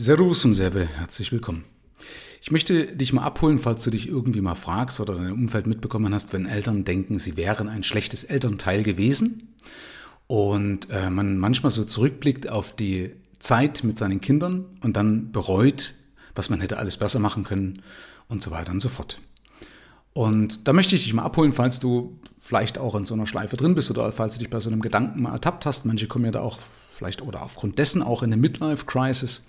[0.00, 1.64] Servus und Serve, herzlich willkommen.
[2.40, 6.14] Ich möchte dich mal abholen, falls du dich irgendwie mal fragst oder dein Umfeld mitbekommen
[6.14, 9.56] hast, wenn Eltern denken, sie wären ein schlechtes Elternteil gewesen
[10.28, 15.94] und äh, man manchmal so zurückblickt auf die Zeit mit seinen Kindern und dann bereut,
[16.36, 17.82] was man hätte alles besser machen können
[18.28, 19.20] und so weiter und so fort.
[20.18, 23.56] Und da möchte ich dich mal abholen, falls du vielleicht auch in so einer Schleife
[23.56, 25.86] drin bist oder falls du dich bei so einem Gedanken mal ertappt hast.
[25.86, 26.58] Manche kommen ja da auch
[26.96, 29.46] vielleicht oder aufgrund dessen auch in eine Midlife-Crisis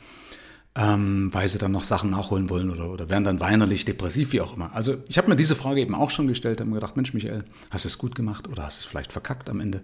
[0.75, 4.41] ähm, weil sie dann noch Sachen nachholen wollen oder, oder werden dann weinerlich, depressiv, wie
[4.41, 4.71] auch immer.
[4.75, 7.45] Also ich habe mir diese Frage eben auch schon gestellt, habe mir gedacht, Mensch, Michael,
[7.71, 9.81] hast du es gut gemacht oder hast du es vielleicht verkackt am Ende?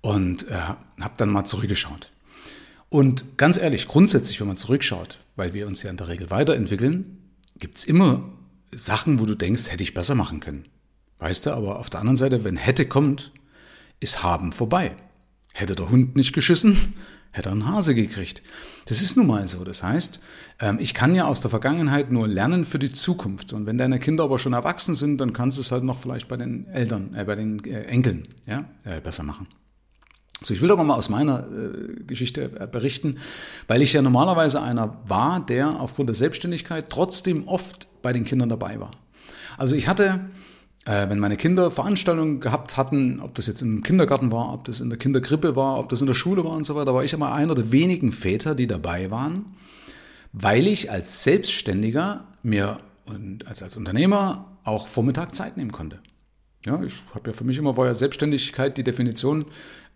[0.00, 2.10] Und äh, habe dann mal zurückgeschaut.
[2.88, 7.18] Und ganz ehrlich, grundsätzlich, wenn man zurückschaut, weil wir uns ja in der Regel weiterentwickeln,
[7.58, 8.22] gibt es immer
[8.72, 10.66] Sachen, wo du denkst, hätte ich besser machen können.
[11.18, 13.32] Weißt du, aber auf der anderen Seite, wenn hätte kommt,
[14.00, 14.96] ist haben vorbei.
[15.52, 16.94] Hätte der Hund nicht geschissen,
[17.32, 18.42] hätte er einen Hase gekriegt.
[18.86, 19.62] Das ist nun mal so.
[19.64, 20.20] Das heißt,
[20.60, 23.52] ähm, ich kann ja aus der Vergangenheit nur lernen für die Zukunft.
[23.52, 26.28] Und wenn deine Kinder aber schon erwachsen sind, dann kannst du es halt noch vielleicht
[26.28, 29.46] bei den Eltern, äh, bei den äh, Enkeln ja, äh, besser machen.
[30.42, 33.18] So, ich will aber mal aus meiner äh, Geschichte äh, berichten,
[33.68, 38.48] weil ich ja normalerweise einer war, der aufgrund der Selbstständigkeit trotzdem oft bei den Kindern
[38.48, 38.90] dabei war.
[39.56, 40.20] Also ich hatte
[40.86, 44.80] äh, wenn meine Kinder Veranstaltungen gehabt hatten, ob das jetzt im Kindergarten war, ob das
[44.80, 47.12] in der Kindergrippe war, ob das in der Schule war und so weiter, war ich
[47.12, 49.56] immer einer der wenigen Väter, die dabei waren,
[50.32, 56.00] weil ich als Selbstständiger mir und als, als Unternehmer auch Vormittag Zeit nehmen konnte.
[56.64, 59.46] Ja, ich habe ja für mich immer war ja Selbstständigkeit die Definition,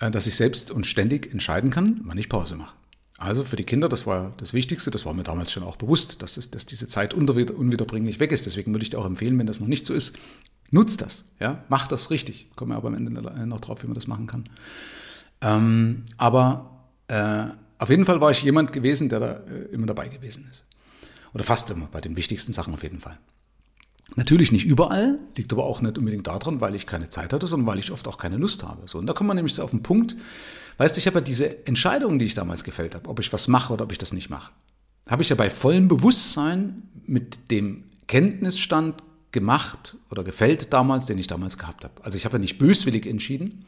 [0.00, 2.74] äh, dass ich selbst und ständig entscheiden kann, wann ich Pause mache.
[3.16, 6.20] Also für die Kinder, das war das Wichtigste, das war mir damals schon auch bewusst,
[6.20, 8.44] dass, es, dass diese Zeit unwiederbringlich weg ist.
[8.46, 10.18] Deswegen würde ich dir auch empfehlen, wenn das noch nicht so ist,
[10.74, 12.50] Nutzt das, ja, macht das richtig.
[12.56, 13.12] Kommen wir aber am Ende
[13.46, 14.48] noch drauf, wie man das machen kann.
[15.40, 17.44] Ähm, aber äh,
[17.78, 20.64] auf jeden Fall war ich jemand gewesen, der da äh, immer dabei gewesen ist.
[21.32, 23.18] Oder fast immer, bei den wichtigsten Sachen auf jeden Fall.
[24.16, 27.66] Natürlich nicht überall, liegt aber auch nicht unbedingt daran, weil ich keine Zeit hatte, sondern
[27.66, 28.82] weil ich oft auch keine Lust habe.
[28.86, 30.14] So, und da kommt man nämlich so auf den Punkt,
[30.76, 33.48] weißt du, ich habe ja diese Entscheidungen, die ich damals gefällt habe, ob ich was
[33.48, 34.52] mache oder ob ich das nicht mache,
[35.08, 41.26] habe ich ja bei vollem Bewusstsein mit dem Kenntnisstand gemacht oder gefällt damals, den ich
[41.26, 41.94] damals gehabt habe.
[42.02, 43.64] Also ich habe ja nicht böswillig entschieden.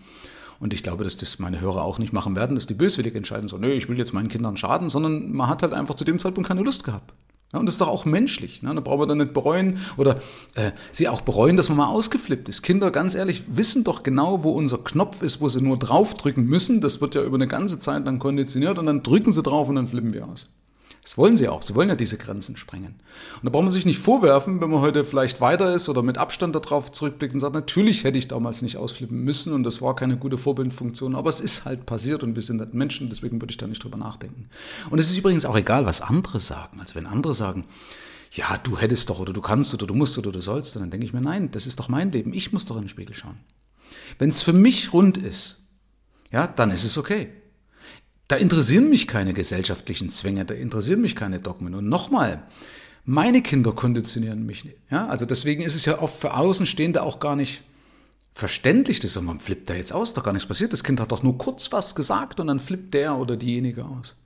[0.58, 3.46] Und ich glaube, dass das meine Hörer auch nicht machen werden, dass die böswillig entscheiden,
[3.46, 6.18] so, nö, ich will jetzt meinen Kindern schaden, sondern man hat halt einfach zu dem
[6.18, 7.12] Zeitpunkt keine Lust gehabt.
[7.52, 8.62] Ja, und das ist doch auch menschlich.
[8.62, 8.74] Ne?
[8.74, 10.16] Da brauchen wir dann nicht bereuen oder
[10.54, 12.62] äh, sie auch bereuen, dass man mal ausgeflippt ist.
[12.62, 16.80] Kinder, ganz ehrlich, wissen doch genau, wo unser Knopf ist, wo sie nur draufdrücken müssen.
[16.80, 19.76] Das wird ja über eine ganze Zeit dann konditioniert und dann drücken sie drauf und
[19.76, 20.48] dann flippen wir aus.
[21.06, 21.62] Das wollen sie auch.
[21.62, 22.96] Sie wollen ja diese Grenzen sprengen.
[23.36, 26.18] Und da braucht man sich nicht vorwerfen, wenn man heute vielleicht weiter ist oder mit
[26.18, 29.94] Abstand darauf zurückblickt und sagt, natürlich hätte ich damals nicht ausflippen müssen und das war
[29.94, 33.52] keine gute Vorbildfunktion, aber es ist halt passiert und wir sind halt Menschen, deswegen würde
[33.52, 34.48] ich da nicht drüber nachdenken.
[34.90, 36.80] Und es ist übrigens auch egal, was andere sagen.
[36.80, 37.66] Also wenn andere sagen,
[38.32, 41.06] ja, du hättest doch oder du kannst oder du musst oder du sollst, dann denke
[41.06, 42.34] ich mir, nein, das ist doch mein Leben.
[42.34, 43.38] Ich muss doch in den Spiegel schauen.
[44.18, 45.68] Wenn es für mich rund ist,
[46.32, 47.28] ja, dann ist es okay.
[48.28, 51.74] Da interessieren mich keine gesellschaftlichen Zwänge, da interessieren mich keine Dogmen.
[51.74, 52.42] Und nochmal,
[53.04, 54.78] meine Kinder konditionieren mich nicht.
[54.90, 55.06] Ja?
[55.06, 57.62] Also deswegen ist es ja oft für Außenstehende auch gar nicht
[58.32, 60.72] verständlich, dass man flippt da jetzt aus, da gar nichts passiert.
[60.72, 64.16] Das Kind hat doch nur kurz was gesagt und dann flippt der oder diejenige aus.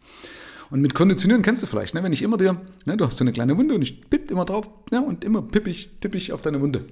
[0.71, 2.03] Und mit Konditionieren kennst du vielleicht, ne?
[2.03, 4.45] wenn ich immer dir, ne, du hast so eine kleine Wunde und ich pipp immer
[4.45, 6.87] drauf ne, und immer pipp ich, tipp ich auf deine Wunde.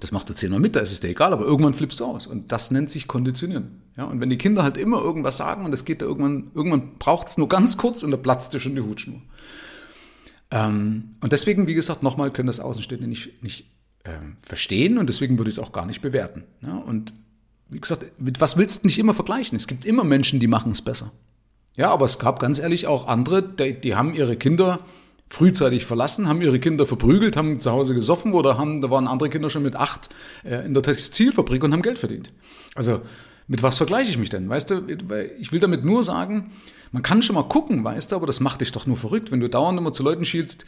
[0.00, 2.26] Das machst du zehnmal mit, da ist es dir egal, aber irgendwann flippst du aus.
[2.26, 3.81] Und das nennt sich Konditionieren.
[3.96, 6.98] Ja, und wenn die Kinder halt immer irgendwas sagen und es geht da irgendwann, irgendwann
[6.98, 9.20] braucht es nur ganz kurz und da platzt dir schon die Hutschnur.
[10.50, 13.66] Ähm, und deswegen, wie gesagt, nochmal können das Außenstehende nicht, nicht
[14.04, 16.44] ähm, verstehen und deswegen würde ich es auch gar nicht bewerten.
[16.62, 17.12] Ja, und
[17.68, 19.56] wie gesagt, mit was willst du nicht immer vergleichen?
[19.56, 21.10] Es gibt immer Menschen, die machen es besser.
[21.74, 24.80] Ja, aber es gab ganz ehrlich auch andere, die, die haben ihre Kinder
[25.28, 29.30] frühzeitig verlassen, haben ihre Kinder verprügelt, haben zu Hause gesoffen oder haben, da waren andere
[29.30, 30.10] Kinder schon mit acht
[30.44, 32.32] äh, in der Textilfabrik und haben Geld verdient.
[32.74, 33.00] Also
[33.46, 34.48] mit was vergleiche ich mich denn?
[34.48, 34.86] Weißt du,
[35.38, 36.52] ich will damit nur sagen,
[36.92, 39.40] man kann schon mal gucken, weißt du, aber das macht dich doch nur verrückt, wenn
[39.40, 40.66] du dauernd immer zu Leuten schielst,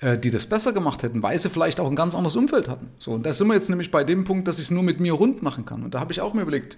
[0.00, 2.88] äh, die das besser gemacht hätten, weil sie vielleicht auch ein ganz anderes Umfeld hatten.
[2.98, 5.00] So, und da sind wir jetzt nämlich bei dem Punkt, dass ich es nur mit
[5.00, 5.82] mir rund machen kann.
[5.82, 6.76] Und da habe ich auch mir überlegt,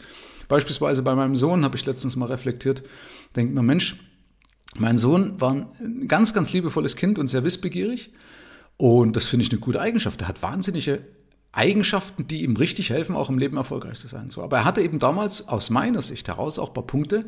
[0.48, 2.82] beispielsweise bei meinem Sohn habe ich letztens mal reflektiert,
[3.34, 3.96] denkt man, Mensch,
[4.76, 8.12] mein Sohn war ein ganz, ganz liebevolles Kind und sehr wissbegierig.
[8.76, 10.20] Und das finde ich eine gute Eigenschaft.
[10.20, 11.00] Er hat wahnsinnige
[11.56, 14.30] Eigenschaften, die ihm richtig helfen, auch im Leben erfolgreich zu sein.
[14.30, 17.24] So, aber er hatte eben damals aus meiner Sicht heraus auch ein paar Punkte,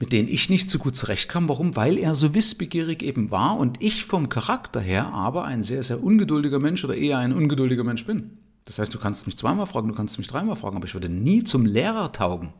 [0.00, 1.48] mit denen ich nicht so gut zurechtkam.
[1.48, 1.76] Warum?
[1.76, 6.02] Weil er so wissbegierig eben war und ich vom Charakter her aber ein sehr, sehr
[6.02, 8.38] ungeduldiger Mensch oder eher ein ungeduldiger Mensch bin.
[8.64, 11.08] Das heißt, du kannst mich zweimal fragen, du kannst mich dreimal fragen, aber ich würde
[11.08, 12.52] nie zum Lehrer taugen.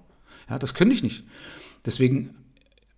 [0.48, 1.24] Ja, das könnte ich nicht.
[1.84, 2.34] Deswegen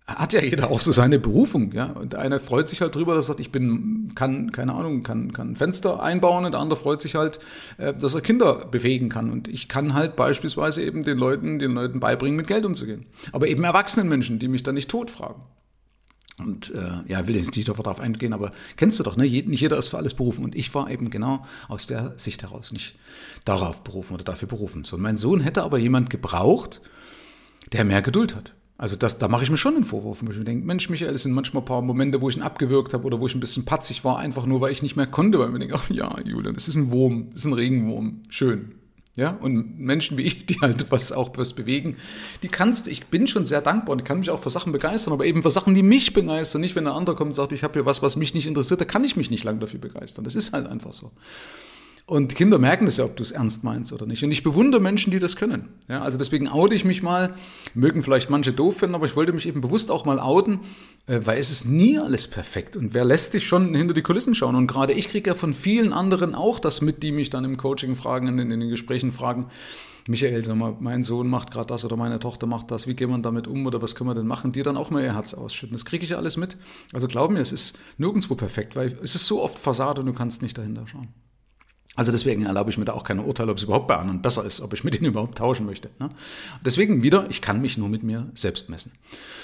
[0.07, 1.85] hat ja jeder auch so seine Berufung, ja.
[1.85, 5.03] Und der eine freut sich halt drüber, dass er sagt, ich bin, kann, keine Ahnung,
[5.03, 7.39] kann, kann Fenster einbauen und der andere freut sich halt,
[7.77, 9.31] äh, dass er Kinder bewegen kann.
[9.31, 13.05] Und ich kann halt beispielsweise eben den Leuten, den Leuten beibringen, mit Geld umzugehen.
[13.31, 15.43] Aber eben erwachsenen Menschen, die mich dann nicht tot fragen.
[16.39, 19.23] Und äh, ja, will jetzt nicht darauf eingehen, aber kennst du doch, ne?
[19.23, 20.43] Nicht jeder ist für alles berufen.
[20.43, 22.95] Und ich war eben genau aus der Sicht heraus nicht
[23.45, 24.83] darauf berufen oder dafür berufen.
[24.83, 26.81] So, und mein Sohn hätte aber jemand gebraucht,
[27.73, 28.55] der mehr Geduld hat.
[28.81, 30.23] Also das, da mache ich mir schon einen Vorwurf.
[30.27, 33.03] Ich denke, Mensch, Michael, es sind manchmal ein paar Momente, wo ich ihn abgewürgt habe
[33.03, 35.45] oder wo ich ein bisschen patzig war, einfach nur, weil ich nicht mehr konnte, weil
[35.45, 38.71] ich mir denke, ach ja, Julian, das ist ein Wurm, das ist ein Regenwurm, schön.
[39.15, 41.97] Ja, und Menschen wie ich, die halt was auch was bewegen,
[42.41, 45.25] die kannst, ich bin schon sehr dankbar und kann mich auch für Sachen begeistern, aber
[45.25, 46.61] eben für Sachen, die mich begeistern.
[46.61, 48.81] Nicht, wenn ein anderer kommt und sagt, ich habe hier was, was mich nicht interessiert,
[48.81, 50.25] da kann ich mich nicht lang dafür begeistern.
[50.25, 51.11] Das ist halt einfach so.
[52.07, 54.23] Und Kinder merken das ja, ob du es ernst meinst oder nicht.
[54.23, 55.69] Und ich bewundere Menschen, die das können.
[55.87, 57.33] Ja, also deswegen oute ich mich mal.
[57.73, 60.59] Mögen vielleicht manche doof finden, aber ich wollte mich eben bewusst auch mal outen,
[61.07, 62.75] äh, weil es ist nie alles perfekt.
[62.75, 64.55] Und wer lässt dich schon hinter die Kulissen schauen?
[64.55, 67.55] Und gerade ich kriege ja von vielen anderen auch das mit, die mich dann im
[67.57, 69.47] Coaching fragen, in den, in den Gesprächen fragen.
[70.07, 73.09] Michael, sag mal, mein Sohn macht gerade das oder meine Tochter macht das, wie gehen
[73.09, 75.33] wir damit um oder was können wir denn machen, die dann auch mal ihr Herz
[75.33, 75.75] ausschütten.
[75.75, 76.57] Das kriege ich alles mit.
[76.91, 80.13] Also glaub mir, es ist nirgendwo perfekt, weil es ist so oft Fassade und du
[80.13, 81.09] kannst nicht dahinter schauen.
[81.95, 84.45] Also deswegen erlaube ich mir da auch keine Urteile, ob es überhaupt bei anderen besser
[84.45, 85.89] ist, ob ich mit ihnen überhaupt tauschen möchte.
[85.99, 86.09] Ne?
[86.63, 88.93] Deswegen wieder, ich kann mich nur mit mir selbst messen.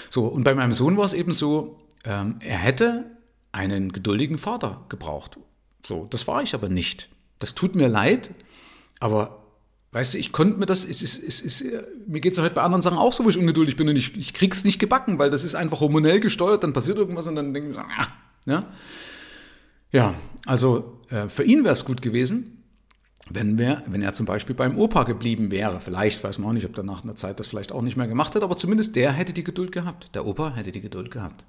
[0.09, 3.05] So, und bei meinem Sohn war es eben so, ähm, er hätte
[3.51, 5.37] einen geduldigen Vater gebraucht.
[5.85, 7.09] So, das war ich aber nicht.
[7.39, 8.31] Das tut mir leid,
[8.99, 9.43] aber
[9.91, 11.65] weißt du, ich konnte mir das, es ist, es ist,
[12.07, 14.15] mir geht es heute bei anderen Sachen auch so, wo ich ungeduldig bin und ich,
[14.17, 17.53] ich krieg's nicht gebacken, weil das ist einfach hormonell gesteuert, dann passiert irgendwas und dann
[17.53, 18.07] denke ich so, ah,
[18.45, 18.71] ja.
[19.97, 20.13] Ja,
[20.45, 22.63] also äh, für ihn wäre es gut gewesen,
[23.31, 25.79] wenn, wir, wenn er zum Beispiel beim Opa geblieben wäre.
[25.79, 28.07] Vielleicht, weiß man auch nicht, ob er nach einer Zeit das vielleicht auch nicht mehr
[28.07, 30.13] gemacht hat, aber zumindest der hätte die Geduld gehabt.
[30.13, 31.45] Der Opa hätte die Geduld gehabt.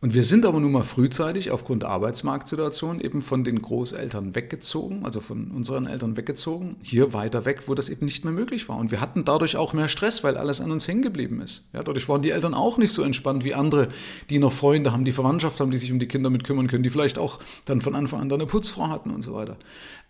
[0.00, 5.04] Und wir sind aber nun mal frühzeitig aufgrund der Arbeitsmarktsituation eben von den Großeltern weggezogen,
[5.04, 8.76] also von unseren Eltern weggezogen, hier weiter weg, wo das eben nicht mehr möglich war.
[8.76, 11.64] Und wir hatten dadurch auch mehr Stress, weil alles an uns hängen geblieben ist.
[11.72, 13.88] Ja, dadurch waren die Eltern auch nicht so entspannt wie andere,
[14.28, 16.82] die noch Freunde haben, die Verwandtschaft haben, die sich um die Kinder mit kümmern können,
[16.82, 19.56] die vielleicht auch dann von Anfang an eine Putzfrau hatten und so weiter.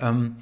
[0.01, 0.37] Ähm,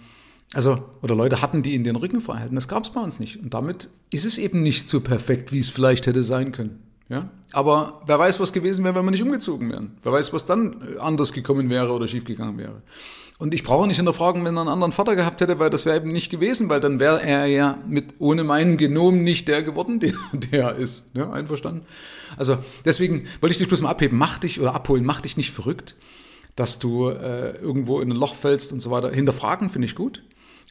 [0.54, 2.54] also, oder Leute hatten, die ihnen den Rücken frei halten.
[2.54, 3.42] Das gab es bei uns nicht.
[3.42, 6.78] Und damit ist es eben nicht so perfekt, wie es vielleicht hätte sein können.
[7.08, 7.28] Ja?
[7.52, 9.98] Aber wer weiß, was gewesen wäre, wenn wir nicht umgezogen wären.
[10.02, 12.82] Wer weiß, was dann äh, anders gekommen wäre oder schiefgegangen wäre.
[13.38, 15.96] Und ich brauche nicht hinterfragen, wenn er einen anderen Vater gehabt hätte, weil das wäre
[15.96, 19.98] eben nicht gewesen, weil dann wäre er ja mit ohne meinen Genom nicht der geworden,
[20.00, 21.10] der, der ist.
[21.14, 21.82] Ja, einverstanden?
[22.36, 24.18] Also deswegen wollte ich dich bloß mal abheben.
[24.18, 25.96] Mach dich oder abholen, mach dich nicht verrückt,
[26.56, 29.10] dass du äh, irgendwo in ein Loch fällst und so weiter.
[29.10, 30.22] Hinterfragen finde ich gut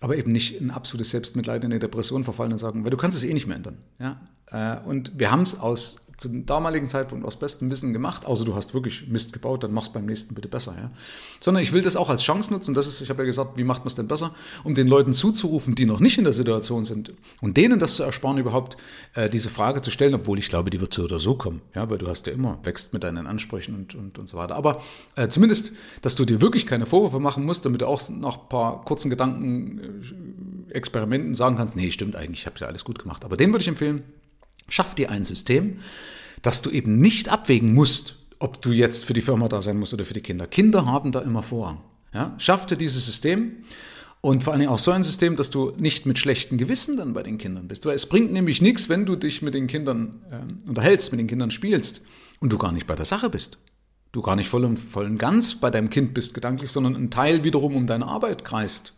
[0.03, 3.15] aber eben nicht in absolutes Selbstmitleid, in eine Depression verfallen und sagen, weil du kannst
[3.15, 3.77] es eh nicht mehr ändern.
[3.99, 4.19] Ja?
[4.47, 8.55] Äh, und wir haben es aus zum damaligen Zeitpunkt aus bestem Wissen gemacht, außer du
[8.55, 10.75] hast wirklich Mist gebaut, dann mach's beim nächsten bitte besser.
[10.77, 10.91] Ja?
[11.39, 13.63] Sondern ich will das auch als Chance nutzen, das ist, ich habe ja gesagt, wie
[13.63, 14.33] macht man es denn besser,
[14.63, 18.03] um den Leuten zuzurufen, die noch nicht in der Situation sind und denen das zu
[18.03, 18.77] ersparen, überhaupt
[19.15, 21.89] äh, diese Frage zu stellen, obwohl ich glaube, die wird so oder so kommen, ja,
[21.89, 24.55] weil du hast ja immer, wächst mit deinen Ansprüchen und, und, und so weiter.
[24.55, 24.81] Aber
[25.15, 28.49] äh, zumindest, dass du dir wirklich keine Vorwürfe machen musst, damit du auch nach ein
[28.49, 29.79] paar kurzen Gedanken,
[30.69, 33.25] äh, Experimenten sagen kannst, nee, stimmt eigentlich, ich habe ja alles gut gemacht.
[33.25, 34.03] Aber den würde ich empfehlen,
[34.67, 35.79] Schaff dir ein System,
[36.41, 39.93] dass du eben nicht abwägen musst, ob du jetzt für die Firma da sein musst
[39.93, 40.47] oder für die Kinder.
[40.47, 41.81] Kinder haben da immer Vorrang.
[42.13, 42.35] Ja?
[42.37, 43.63] Schaff dir dieses System
[44.21, 47.23] und vor Dingen auch so ein System, dass du nicht mit schlechtem Gewissen dann bei
[47.23, 47.85] den Kindern bist.
[47.85, 51.27] Weil es bringt nämlich nichts, wenn du dich mit den Kindern äh, unterhältst, mit den
[51.27, 52.05] Kindern spielst
[52.39, 53.57] und du gar nicht bei der Sache bist.
[54.11, 57.09] Du gar nicht voll und, voll und ganz bei deinem Kind bist gedanklich, sondern ein
[57.09, 58.93] Teil wiederum um deine Arbeit kreist.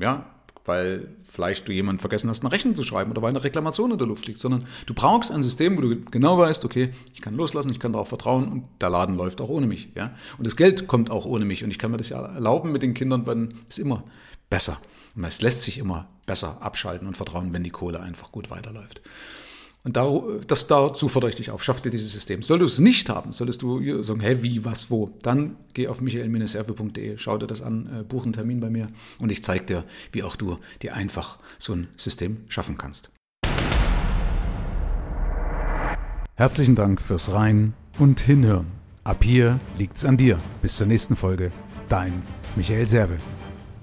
[0.00, 0.26] Ja,
[0.64, 3.98] weil vielleicht du jemand vergessen hast, eine Rechnung zu schreiben oder weil eine Reklamation in
[3.98, 7.34] der Luft liegt, sondern du brauchst ein System, wo du genau weißt, okay, ich kann
[7.34, 9.88] loslassen, ich kann darauf vertrauen und der Laden läuft auch ohne mich.
[9.94, 10.14] Ja?
[10.38, 12.82] Und das Geld kommt auch ohne mich und ich kann mir das ja erlauben mit
[12.82, 14.04] den Kindern, weil es immer
[14.50, 14.78] besser.
[15.14, 19.02] Und es lässt sich immer besser abschalten und vertrauen, wenn die Kohle einfach gut weiterläuft.
[19.84, 20.08] Und da,
[20.46, 21.64] das, dazu fordere ich dich auf.
[21.64, 22.42] Schaff dir dieses System.
[22.42, 26.00] Solltest du es nicht haben, solltest du sagen, hä, wie, was, wo, dann geh auf
[26.00, 29.84] michael-serve.de, schau dir das an, äh, buch einen Termin bei mir und ich zeige dir,
[30.12, 33.10] wie auch du dir einfach so ein System schaffen kannst.
[36.34, 38.66] Herzlichen Dank fürs Rein und Hinhören.
[39.04, 40.38] Ab hier liegt's an dir.
[40.62, 41.50] Bis zur nächsten Folge.
[41.88, 42.22] Dein
[42.56, 43.18] Michael Serve.